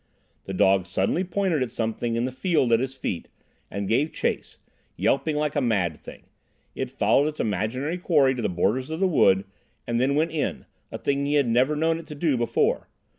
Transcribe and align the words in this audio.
The 0.45 0.53
dog 0.53 0.87
suddenly 0.87 1.23
pointed 1.23 1.61
at 1.61 1.69
something 1.69 2.15
in 2.15 2.25
the 2.25 2.31
field 2.31 2.73
at 2.73 2.79
his 2.79 2.95
feet, 2.95 3.27
and 3.69 3.83
then 3.83 3.87
gave 3.87 4.11
chase, 4.11 4.57
yelping 4.97 5.35
like 5.35 5.55
a 5.55 5.61
mad 5.61 5.95
thing. 5.95 6.23
It 6.73 6.89
followed 6.89 7.27
its 7.27 7.39
imaginary 7.39 7.99
quarry 7.99 8.33
to 8.33 8.41
the 8.41 8.49
borders 8.49 8.89
of 8.89 8.99
the 8.99 9.07
wood, 9.07 9.43
and 9.85 9.99
then 9.99 10.15
went 10.15 10.31
in—a 10.31 10.97
thing 10.97 11.27
he 11.27 11.35
had 11.35 11.47
never 11.47 11.75
known 11.75 11.99
it 11.99 12.07
to 12.07 12.15
do 12.15 12.35
before. 12.35 12.89